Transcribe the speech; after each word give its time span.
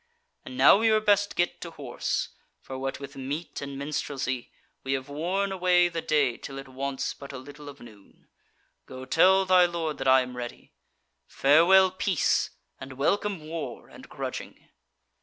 And 0.43 0.57
now 0.57 0.77
we 0.79 0.89
were 0.89 0.99
best 0.99 1.35
get 1.35 1.61
to 1.61 1.69
horse; 1.69 2.29
for 2.59 2.75
what 2.75 2.99
with 2.99 3.15
meat 3.15 3.61
and 3.61 3.77
minstrelsy, 3.77 4.51
we 4.83 4.93
have 4.93 5.09
worn 5.09 5.51
away 5.51 5.89
the 5.89 6.01
day 6.01 6.37
till 6.37 6.57
it 6.57 6.67
wants 6.67 7.13
but 7.13 7.31
a 7.31 7.37
little 7.37 7.69
of 7.69 7.79
noon. 7.79 8.27
Go 8.87 9.05
tell 9.05 9.45
thy 9.45 9.67
lord 9.67 9.99
that 9.99 10.07
I 10.07 10.21
am 10.21 10.35
ready. 10.35 10.73
Farewell 11.27 11.91
peace, 11.91 12.49
and 12.79 12.93
welcome 12.93 13.45
war 13.47 13.89
and 13.89 14.09
grudging!" 14.09 14.69